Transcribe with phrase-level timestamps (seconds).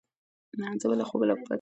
[0.81, 1.41] زه له خوبه پاڅېږم.